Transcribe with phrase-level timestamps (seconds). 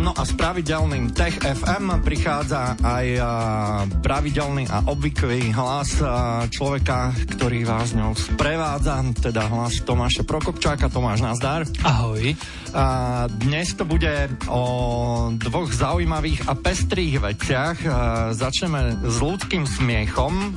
[0.00, 3.06] No a s pravidelným Tech FM prichádza aj
[4.00, 6.00] pravidelný a obvyklý hlas
[6.48, 10.88] človeka, ktorý vás ňou sprevádza, teda hlas Tomáša Prokopčáka.
[10.88, 11.68] Tomáš, nazdar.
[11.84, 12.32] Ahoj.
[12.72, 12.84] A
[13.28, 14.64] dnes to bude o
[15.36, 17.76] dvoch zaujímavých a pestrých veciach.
[17.84, 18.00] A
[18.32, 20.56] začneme s ľudským smiechom,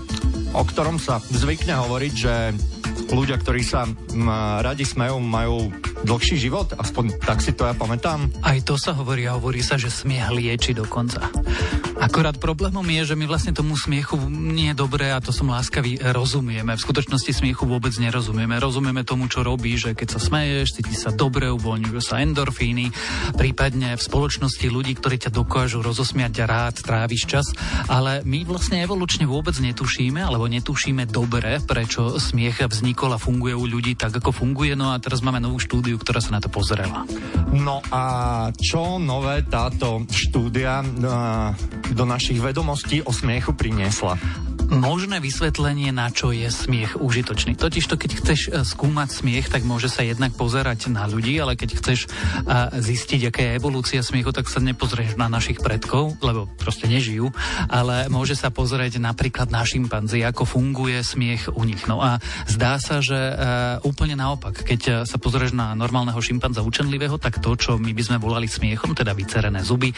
[0.56, 2.36] o ktorom sa zvykne hovoriť, že
[3.12, 3.90] ľudia, ktorí sa
[4.64, 5.72] radi smejú, majú
[6.04, 8.28] dlhší život, aspoň tak si to ja pamätám.
[8.44, 11.28] Aj to sa hovorí a hovorí sa, že smiech lieči dokonca.
[12.04, 16.04] Akorát problémom je, že my vlastne tomu smiechu nie je dobré a to som láskavý
[16.04, 16.76] rozumieme.
[16.76, 18.60] V skutočnosti smiechu vôbec nerozumieme.
[18.60, 22.92] Rozumieme tomu, čo robí, že keď sa smeješ, cíti sa dobre, uvoľňujú sa endorfíny,
[23.40, 27.48] prípadne v spoločnosti ľudí, ktorí ťa dokážu rozosmiať a rád tráviš čas,
[27.88, 33.64] ale my vlastne evolučne vôbec netušíme, alebo netušíme dobre, prečo smiech vznikol a funguje u
[33.64, 34.76] ľudí tak, ako funguje.
[34.76, 37.08] No a teraz máme novú štúdiu, ktorá sa na to pozrela.
[37.56, 38.04] No a
[38.60, 40.84] čo nové táto štúdia
[41.94, 44.18] do našich vedomostí o smiechu priniesla
[44.70, 47.58] možné vysvetlenie, na čo je smiech užitočný.
[47.60, 51.60] Totiž to, keď chceš e, skúmať smiech, tak môže sa jednak pozerať na ľudí, ale
[51.60, 52.08] keď chceš e,
[52.80, 57.34] zistiť, aká je evolúcia smiechu, tak sa nepozrieš na našich predkov, lebo proste nežijú,
[57.68, 61.84] ale môže sa pozrieť napríklad na šimpanzi, ako funguje smiech u nich.
[61.90, 63.34] No a zdá sa, že e,
[63.84, 68.18] úplne naopak, keď sa pozrieš na normálneho šimpanza učenlivého, tak to, čo my by sme
[68.22, 69.92] volali smiechom, teda vycerené zuby,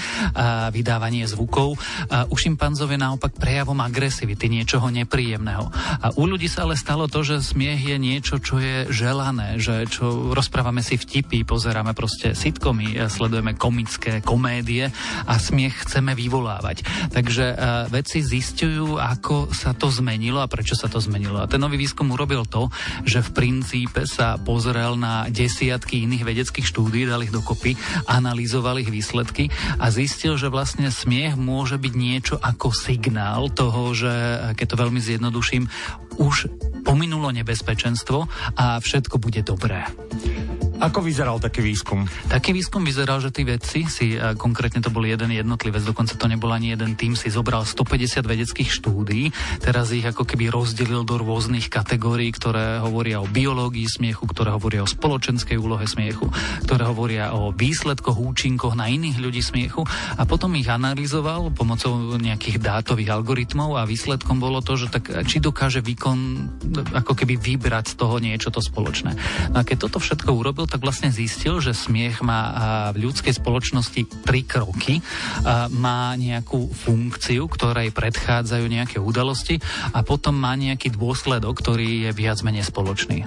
[0.72, 1.76] vydávanie zvukov,
[2.10, 5.68] u šimpanzov je naopak prejavom agresivity, niečoho nepríjemného.
[6.00, 9.84] A u ľudí sa ale stalo to, že smiech je niečo, čo je želané, že
[9.92, 14.88] čo rozprávame si vtipy, pozeráme proste sitcomy, sledujeme komické komédie
[15.28, 16.88] a smiech chceme vyvolávať.
[17.12, 17.58] Takže uh,
[17.92, 21.44] vedci zistujú, ako sa to zmenilo a prečo sa to zmenilo.
[21.44, 22.72] A ten nový výskum urobil to,
[23.04, 27.76] že v princípe sa pozrel na desiatky iných vedeckých štúdí, dal ich dokopy,
[28.06, 29.50] analyzoval ich výsledky
[29.82, 34.14] a zistil, že vlastne smiech môže byť niečo ako signál toho, že
[34.54, 35.66] keď to veľmi zjednoduším,
[36.22, 36.52] už
[36.86, 38.30] pominulo nebezpečenstvo
[38.60, 39.90] a všetko bude dobré.
[40.76, 42.04] Ako vyzeral taký výskum?
[42.28, 46.52] Taký výskum vyzeral, že tí vedci si, konkrétne to bol jeden jednotlivec, dokonca to nebol
[46.52, 49.32] ani jeden tým, si zobral 150 vedeckých štúdí,
[49.64, 54.84] teraz ich ako keby rozdelil do rôznych kategórií, ktoré hovoria o biológii smiechu, ktoré hovoria
[54.84, 56.28] o spoločenskej úlohe smiechu,
[56.68, 59.88] ktoré hovoria o výsledkoch, účinkoch na iných ľudí smiechu
[60.20, 65.40] a potom ich analyzoval pomocou nejakých dátových algoritmov a výsledkom bolo to, že tak či
[65.40, 66.20] dokáže výkon
[66.92, 69.16] ako keby vybrať z toho niečo to spoločné.
[69.56, 74.28] No a keď toto všetko urobil, tak vlastne zistil, že smiech má v ľudskej spoločnosti
[74.28, 75.00] tri kroky.
[75.72, 79.64] Má nejakú funkciu, ktorej predchádzajú nejaké udalosti
[79.96, 83.24] a potom má nejaký dôsledok, ktorý je viac menej spoločný.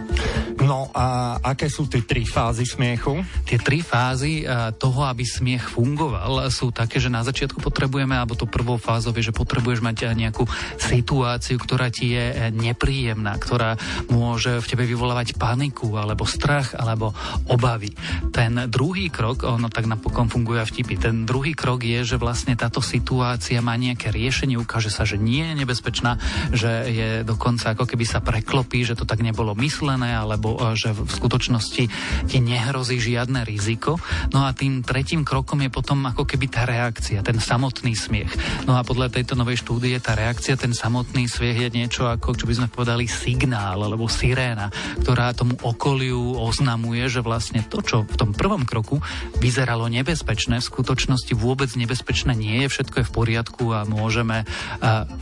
[0.60, 3.24] No a aké sú tie tri fázy smiechu?
[3.48, 4.44] Tie tri fázy
[4.76, 9.32] toho, aby smiech fungoval, sú také, že na začiatku potrebujeme, alebo to prvou fázou je,
[9.32, 10.44] že potrebuješ mať nejakú
[10.76, 13.80] situáciu, ktorá ti je nepríjemná, ktorá
[14.12, 17.16] môže v tebe vyvolávať paniku, alebo strach, alebo
[17.48, 17.92] obavy.
[18.34, 22.82] Ten druhý krok, ono tak napokon funguje vtipy, ten druhý krok je, že vlastne táto
[22.84, 26.20] situácia má nejaké riešenie, ukáže sa, že nie je nebezpečná,
[26.52, 30.92] že je dokonca ako keby sa preklopí, že to tak nebolo myslené, alebo e, že
[30.92, 31.84] v skutočnosti
[32.28, 34.00] ti nehrozí žiadne riziko.
[34.32, 38.32] No a tým tretím krokom je potom ako keby tá reakcia, ten samotný smiech.
[38.64, 42.44] No a podľa tejto novej štúdie tá reakcia, ten samotný smiech je niečo ako, čo
[42.48, 44.72] by sme povedali, signál alebo siréna,
[45.04, 49.02] ktorá tomu okoliu oznamuje, že vlastne to, čo v tom prvom kroku
[49.42, 54.46] vyzeralo nebezpečné, v skutočnosti vôbec nebezpečné nie je, všetko je v poriadku a môžeme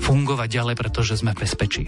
[0.02, 1.84] fungovať ďalej, pretože sme v bezpečí.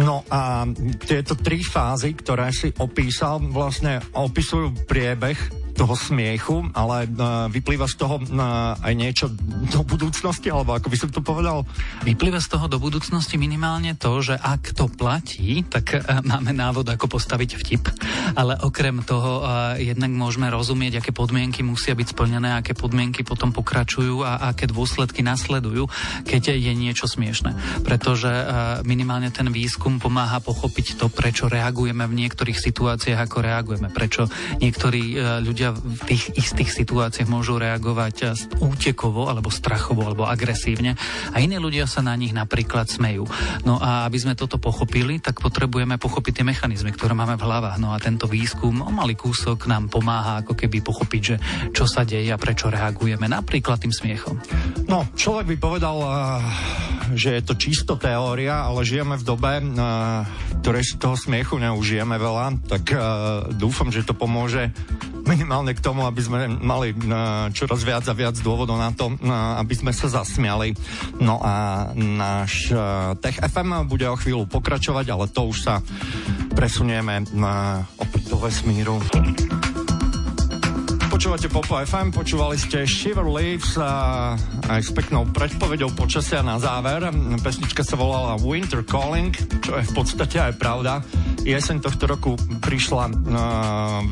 [0.00, 0.64] No a
[1.04, 7.96] tieto tri fázy, ktoré si opísal, vlastne opisujú priebeh toho smiechu, ale uh, vyplýva z
[7.96, 9.32] toho uh, aj niečo
[9.72, 11.64] do budúcnosti, alebo ako by som to povedal?
[12.04, 16.84] Vyplýva z toho do budúcnosti minimálne to, že ak to platí, tak uh, máme návod,
[16.84, 17.88] ako postaviť vtip,
[18.36, 23.48] ale okrem toho uh, jednak môžeme rozumieť, aké podmienky musia byť splnené, aké podmienky potom
[23.48, 25.88] pokračujú a aké dôsledky nasledujú,
[26.28, 27.56] keď je niečo smiešne.
[27.88, 33.88] Pretože uh, minimálne ten výskum pomáha pochopiť to, prečo reagujeme v niektorých situáciách, ako reagujeme,
[33.88, 34.28] prečo
[34.60, 40.94] niektorí uh, ľudia v tých istých situáciách môžu reagovať útekovo alebo strachovo alebo agresívne
[41.32, 43.26] a iní ľudia sa na nich napríklad smejú.
[43.64, 47.78] No a aby sme toto pochopili, tak potrebujeme pochopiť tie mechanizmy, ktoré máme v hlavách.
[47.78, 51.36] No a tento výskum o malý kúsok nám pomáha ako keby pochopiť, že
[51.70, 54.38] čo sa deje a prečo reagujeme napríklad tým smiechom.
[54.86, 56.10] No, človek by povedal, eh,
[57.14, 59.64] že je to čisto teória, ale žijeme v dobe, eh,
[60.60, 62.98] ktorej si toho smiechu neužijeme veľa, tak eh,
[63.54, 64.72] dúfam, že to pomôže
[65.30, 66.90] minimálne k tomu, aby sme mali
[67.54, 69.14] čoraz viac a viac dôvodov na to,
[69.62, 70.74] aby sme sa zasmiali.
[71.22, 72.74] No a náš
[73.22, 75.78] Tech FM bude o chvíľu pokračovať, ale to už sa
[76.58, 77.22] presunieme
[77.94, 78.98] opäť do vesmíru.
[81.10, 84.32] Počúvate Popo FM, počúvali ste Shiver Leaves a
[84.72, 87.04] aj s peknou predpovedou počasia na záver.
[87.44, 91.04] Pesnička sa volala Winter Calling, čo je v podstate aj pravda.
[91.40, 93.14] Jeseň tohto roku prišla uh,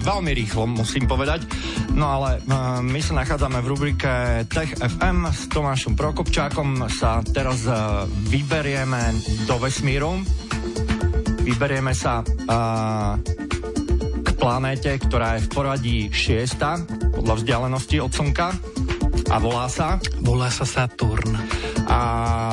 [0.01, 1.45] veľmi rýchlo, musím povedať.
[1.93, 4.11] No ale uh, my sa nachádzame v rubrike
[4.49, 6.89] Tech FM s Tomášom Prokopčákom.
[6.89, 9.13] Sa teraz uh, vyberieme
[9.45, 10.21] do vesmíru.
[11.45, 13.17] Vyberieme sa uh,
[14.39, 16.81] planéte, ktorá je v poradí šiesta
[17.13, 18.49] podľa vzdialenosti od Slnka
[19.29, 20.01] a volá sa?
[20.23, 21.48] Volá sa Saturn.
[21.99, 22.05] A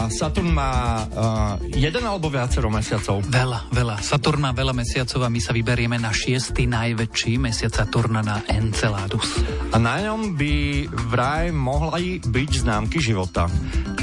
[0.09, 3.21] Saturn má uh, jeden alebo viacero mesiacov?
[3.29, 4.01] Veľa, veľa.
[4.01, 9.37] Saturn má veľa mesiacov a my sa vyberieme na šiestý najväčší mesiac Saturna na Enceladus.
[9.69, 13.45] A na ňom by vraj mohli byť známky života.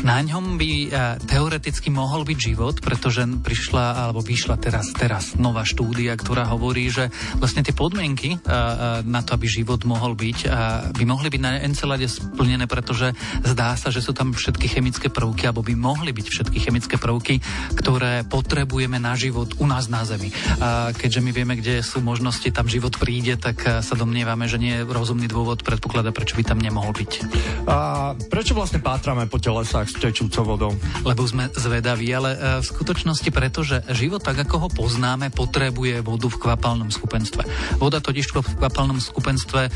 [0.03, 5.63] Na ňom by uh, teoreticky mohol byť život, pretože prišla alebo vyšla teraz, teraz nová
[5.63, 7.07] štúdia, ktorá hovorí, že
[7.39, 8.67] vlastne tie podmienky uh, uh,
[9.07, 13.15] na to, aby život mohol byť, uh, by mohli byť na Encelade splnené, pretože
[13.47, 17.39] zdá sa, že sú tam všetky chemické prvky, alebo by mohli byť všetky chemické prvky,
[17.79, 20.35] ktoré potrebujeme na život u nás na Zemi.
[20.59, 24.83] A keďže my vieme, kde sú možnosti, tam život príde, tak sa domnievame, že nie
[24.83, 27.13] je rozumný dôvod predpoklada, prečo by tam nemohol byť.
[27.71, 27.77] A
[28.27, 30.73] prečo vlastne pátrame po telesách s tečúcou vodou?
[31.05, 36.01] Lebo sme zvedaví, ale e, v skutočnosti preto, že život tak, ako ho poznáme, potrebuje
[36.01, 37.45] vodu v kvapalnom skupenstve.
[37.77, 39.71] Voda totiž v kvapalnom skupenstve e,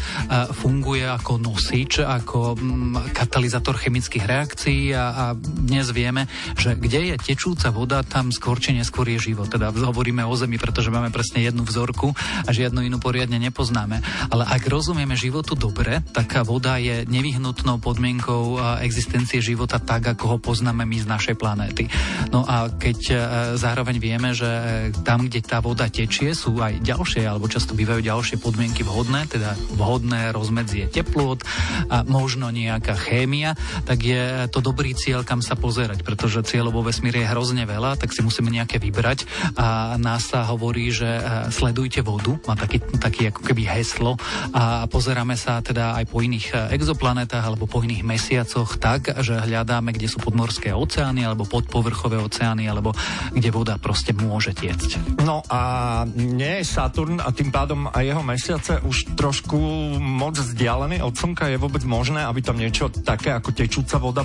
[0.57, 6.25] funguje ako nosič, ako mm, katalizátor chemických reakcií a, a dnes vieme,
[6.57, 9.53] že kde je tečúca voda, tam skôr či neskôr je život.
[9.53, 12.17] Teda hovoríme o Zemi, pretože máme presne jednu vzorku
[12.47, 14.01] a žiadnu inú poriadne nepoznáme.
[14.33, 20.39] Ale ak rozumieme životu dobre, tak voda je nevyhnutnou podmienkou existencie života tak, ako ho
[20.39, 21.91] poznáme my z našej planéty.
[22.31, 23.17] No a keď e,
[23.59, 24.65] zároveň vieme, že e,
[25.03, 29.59] tam, kde tá voda tečie, sú aj ďalšie, alebo často bývajú ďalšie podmienky vhodné, teda
[29.75, 31.43] vhodné rozmedzie teplot
[31.91, 36.87] a možno nejaká chémia, tak je to dobrý cieľ, kam sa pozerať, pretože cieľov vo
[36.87, 39.27] vesmíre je hrozne veľa, tak si musíme nejaké vybrať
[39.59, 44.15] a nás sa hovorí, že e, sledujte vodu, má taký, taký ako keby heslo
[44.55, 49.96] a pozeráme sa teda aj po iných exoplanetách alebo po iných mesiacoch tak, že hľadáme,
[49.97, 52.93] kde sú podmorské oceány alebo podpovrchové oceány alebo
[53.33, 55.21] kde voda proste môže tiecť.
[55.25, 59.57] No a nie je Saturn a tým pádom aj jeho mesiace už trošku
[59.99, 61.49] moc vzdialený od Slnka.
[61.49, 64.23] Je vôbec možné, aby tam niečo také ako tečúca voda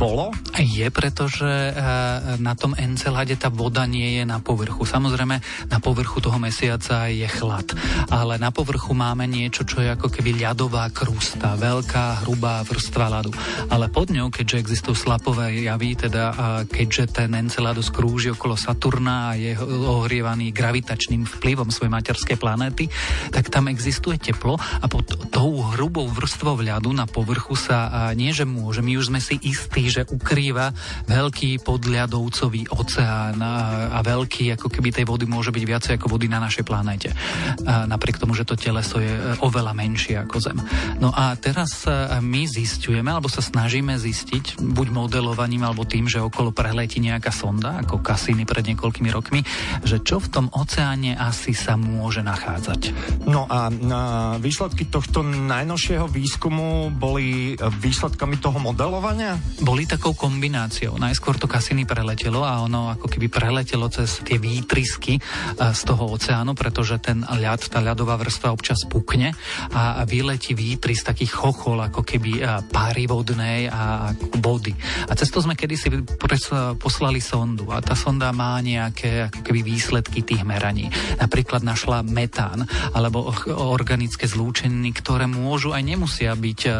[0.00, 0.32] bolo?
[0.56, 1.74] Je, pretože eh,
[2.40, 4.88] na tom Encelade tá voda nie je na povrchu.
[4.88, 5.36] Samozrejme,
[5.68, 7.68] na povrchu toho mesiaca je chlad,
[8.08, 13.32] ale na povrchu máme niečo, čo je ako keby ľadová krusta, veľká, hrubá vrstva ľadu.
[13.68, 16.24] Ale pod ňou, keďže existujú slapové javy, teda
[16.68, 22.92] keďže ten Enceladus krúži okolo Saturna a je ohrievaný gravitačným vplyvom svojej materskej planéty,
[23.32, 28.44] tak tam existuje teplo a pod tou hrubou vrstvou ľadu na povrchu sa nie, že
[28.44, 30.76] môže, my už sme si istí, že ukrýva
[31.08, 36.42] veľký podľadovcový oceán a, veľký, ako keby tej vody môže byť viacej ako vody na
[36.42, 37.14] našej planéte.
[37.64, 40.58] Napriek tomu, že to teleso je e, oveľa menšie ako Zem.
[40.98, 46.18] No a teraz e, my zistujeme, alebo sa snažíme zistiť, buď modelovaním, alebo tým, že
[46.18, 49.46] okolo preletí nejaká sonda, ako Cassini pred niekoľkými rokmi,
[49.86, 52.90] že čo v tom oceáne asi sa môže nachádzať.
[53.30, 53.70] No a
[54.42, 59.38] výsledky tohto najnovšieho výskumu boli výsledkami toho modelovania?
[59.62, 60.96] Boli tak takou kombináciou.
[60.96, 65.22] Najskôr to Cassini preletelo a ono ako keby preletelo cez tie výtrysky e,
[65.76, 69.36] z toho oceánu, pretože ten ľad, tá ľadová vrstva občas pukne
[69.76, 72.42] a vyletí výtry z takých chochol ako keby e,
[72.72, 75.08] páry vodnej a vody vody.
[75.10, 75.90] A cez to sme kedysi
[76.78, 80.88] poslali sondu a tá sonda má nejaké ako keby výsledky tých meraní.
[81.18, 86.74] Napríklad našla metán alebo organické zlúčeniny, ktoré môžu aj nemusia byť uh,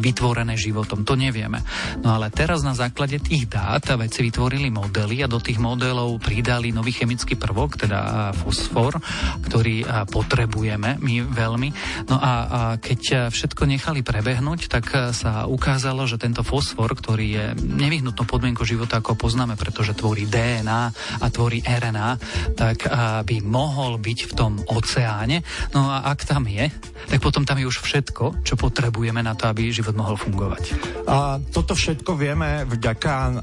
[0.00, 1.04] vytvorené životom.
[1.04, 1.60] To nevieme.
[2.00, 6.72] No ale teraz na základe tých dát vedci vytvorili modely a do tých modelov pridali
[6.72, 8.96] nový chemický prvok, teda fosfor,
[9.44, 11.68] ktorý potrebujeme my veľmi.
[12.08, 17.56] No a, a keď všetko nechali prebehnúť, tak sa ukázalo, že tento fosfor, ktorý je
[17.58, 20.82] nevyhnutnou podmienkou života, ako poznáme, pretože tvorí DNA
[21.18, 22.10] a tvorí RNA,
[22.54, 22.86] tak
[23.24, 25.42] by mohol byť v tom oceáne.
[25.74, 26.70] No a ak tam je,
[27.08, 30.62] tak potom tam je už všetko, čo potrebujeme na to, aby život mohol fungovať.
[31.08, 33.34] A toto všetko vieme vďaka uh,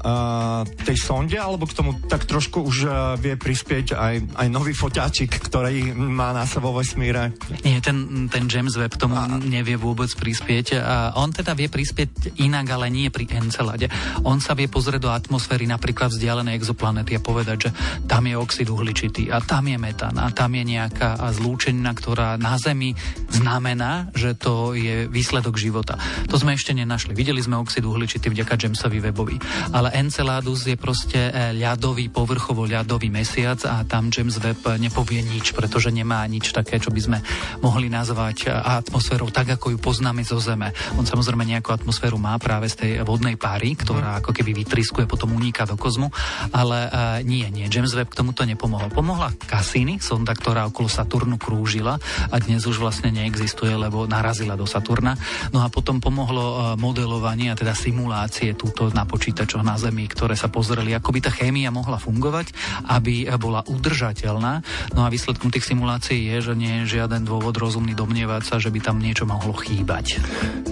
[0.86, 5.42] tej sonde, alebo k tomu tak trošku už uh, vie prispieť aj, aj nový foťáčik,
[5.50, 7.34] ktorý má na vo vesmíre?
[7.62, 9.26] Nie, ten, ten James Webb tomu a...
[9.28, 10.78] nevie vôbec prispieť.
[10.78, 13.90] A on teda vie prispieť inak, ale nie pri Encelade.
[14.22, 17.70] On sa vie pozrieť do atmosféry napríklad vzdialenej exoplanety a povedať, že
[18.06, 22.54] tam je oxid uhličitý a tam je metán a tam je nejaká zlúčenina, ktorá na
[22.54, 22.94] Zemi
[23.34, 25.98] znamená, že to je výsledok života.
[26.30, 27.18] To sme ešte nenašli.
[27.18, 29.36] Videli sme oxid uhličitý vďaka Jamesovi Webovi.
[29.74, 35.50] Ale Enceladus je proste e, ľadový, povrchovo ľadový mesiac a tam James Webb nepovie nič,
[35.50, 37.18] pretože nemá nič také, čo by sme
[37.58, 40.70] mohli nazvať e, atmosférou tak, ako ju poznáme zo Zeme.
[40.94, 45.32] On samozrejme nejakú atmosféru má práve z tej vodnej páry, ktorá ako keby vytriskuje, potom
[45.32, 46.12] uniká do kozmu,
[46.52, 48.92] ale uh, nie, nie, James Webb k tomuto nepomohol.
[48.92, 51.96] Pomohla Cassini, sonda, ktorá okolo Saturnu krúžila
[52.28, 55.16] a dnes už vlastne neexistuje, lebo narazila do Saturna.
[55.48, 60.36] No a potom pomohlo uh, modelovanie a teda simulácie túto na počítačoch na Zemi, ktoré
[60.36, 62.52] sa pozreli, ako by tá chémia mohla fungovať,
[62.84, 64.60] aby bola udržateľná.
[64.92, 68.68] No a výsledkom tých simulácií je, že nie je žiaden dôvod rozumný domnievať sa, že
[68.68, 70.20] by tam niečo mohlo chýbať.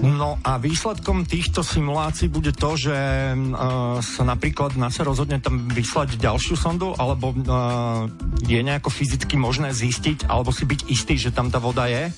[0.03, 2.97] No a výsledkom týchto simulácií bude to, že
[3.37, 8.09] uh, sa napríklad NASA rozhodne tam vyslať ďalšiu sondu, alebo uh,
[8.43, 12.09] je nejako fyzicky možné zistiť, alebo si byť istý, že tam tá voda je?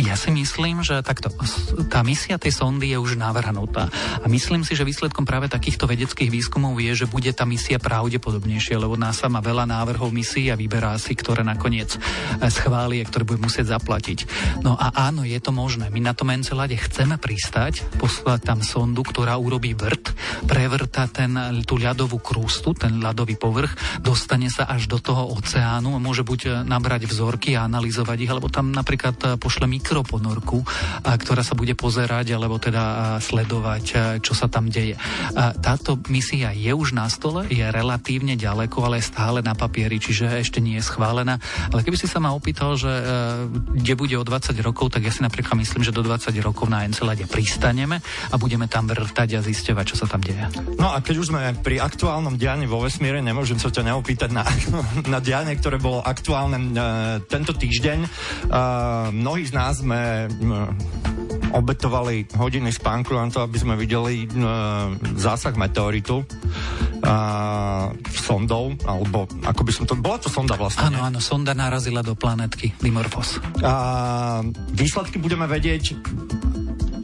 [0.00, 1.28] Ja si myslím, že takto,
[1.92, 3.92] tá misia tej sondy je už navrhnutá.
[4.24, 8.80] A myslím si, že výsledkom práve takýchto vedeckých výskumov je, že bude tá misia pravdepodobnejšia,
[8.80, 13.28] lebo NASA má veľa návrhov misií a vyberá si, ktoré nakoniec eh, schváli a ktoré
[13.28, 14.24] bude musieť zaplatiť.
[14.64, 15.92] No a áno, je to možné.
[15.92, 20.16] My na tom Encelade chceme pristať, poslať tam sondu, ktorá urobí vrt,
[20.48, 21.36] prevrta ten,
[21.68, 26.40] tú ľadovú krústu, ten ľadový povrch, dostane sa až do toho oceánu a môže buď
[26.40, 30.64] e, nabrať vzorky a analyzovať ich, alebo tam napríklad e, pošle mikroponorku,
[31.04, 33.94] ktorá sa bude pozerať, alebo teda sledovať, e,
[34.24, 34.96] čo sa tam deje.
[35.60, 40.40] Táto misia je už na stole, je relatívne ďaleko, ale je stále na papieri, čiže
[40.40, 41.36] ešte nie je schválená.
[41.68, 42.88] Ale keby si sa ma opýtal, že
[43.76, 46.86] kde bude o 20 rokov, tak ja si napríklad myslím, že do 20 rokov na
[46.86, 47.98] Encelade pristaneme
[48.30, 49.44] a budeme tam vrtať a
[49.82, 50.44] zisťovať, čo sa tam deje.
[50.78, 54.46] No a keď už sme pri aktuálnom dianí vo vesmíre, nemôžem sa ťa neopýtať na,
[55.12, 57.98] na dianie, ktoré bolo aktuálne uh, tento týždeň.
[58.46, 60.70] Uh, mnohí z nás sme uh,
[61.52, 69.60] obetovali hodiny spánku na to, aby sme videli uh, zásah meteoritu uh, sondou, alebo ako
[69.66, 69.98] by som to...
[69.98, 73.36] Bola to sonda vlastne, Áno, áno, sonda narazila do planetky Dimorphos.
[73.60, 75.94] Uh, výsledky budeme vedieť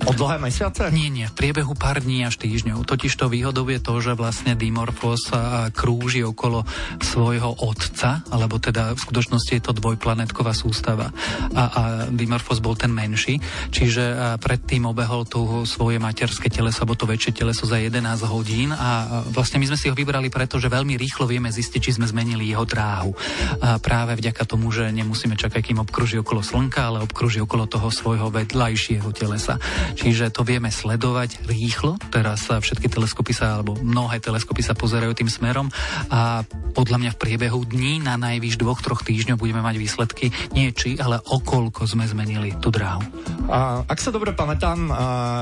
[0.09, 0.89] O dlhé mesiace?
[0.89, 2.89] Nie, nie, v priebehu pár dní až týždňov.
[2.89, 5.29] Totiž to výhodou je to, že vlastne Dimorphos
[5.77, 6.65] krúži okolo
[6.97, 11.13] svojho otca, alebo teda v skutočnosti je to dvojplanetková sústava.
[11.53, 13.37] A, a Dimorphos bol ten menší,
[13.69, 18.01] čiže predtým obehol tu svoje materské teleso, alebo to väčšie teleso za 11
[18.33, 22.01] hodín a vlastne my sme si ho vybrali preto, že veľmi rýchlo vieme zistiť, či
[22.01, 23.13] sme zmenili jeho dráhu.
[23.61, 27.93] A práve vďaka tomu, že nemusíme čakať, kým obkruží okolo Slnka, ale obkruží okolo toho
[27.93, 29.61] svojho vedľajšieho telesa.
[29.99, 31.99] Čiže to vieme sledovať rýchlo.
[32.15, 35.67] Teraz sa všetky teleskopy sa, alebo mnohé teleskopy sa pozerajú tým smerom
[36.07, 36.47] a
[36.79, 40.95] podľa mňa v priebehu dní na najvyš dvoch, troch týždňov budeme mať výsledky nie či,
[41.03, 43.03] ale okolko sme zmenili tú dráhu.
[43.51, 44.95] A, ak sa dobre pamätám, a,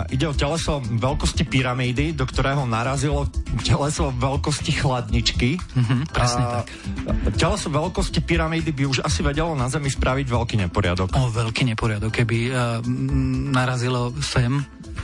[0.08, 3.28] ide o teleso veľkosti pyramídy, do ktorého narazilo
[3.60, 5.60] teleso veľkosti chladničky.
[5.60, 6.66] Mm-hmm, presne a, tak.
[7.36, 11.12] Teleso veľkosti pyramídy by už asi vedelo na Zemi spraviť veľký neporiadok.
[11.12, 12.10] O, veľký neporiadok.
[12.22, 12.80] Keby uh,
[13.52, 14.52] narazilo sa sem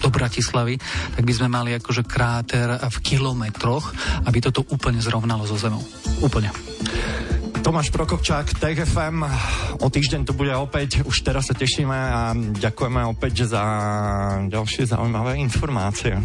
[0.04, 0.76] do Bratislavy,
[1.16, 3.96] tak by sme mali akože kráter v kilometroch,
[4.28, 5.80] aby toto úplne zrovnalo so zemou.
[6.20, 6.52] Úplne.
[7.62, 9.22] Tomáš Prokopčák, TFM.
[9.80, 13.62] O týždeň tu bude opäť, už teraz sa tešíme a ďakujeme opäť za
[14.50, 16.18] ďalšie zaujímavé informácie.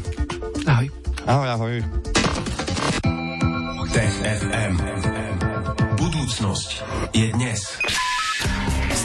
[0.66, 0.90] Ahoj.
[1.30, 1.76] Ahoj, ahoj.
[3.94, 4.74] Tech FM.
[5.96, 6.70] Budúcnosť
[7.14, 7.62] je dnes.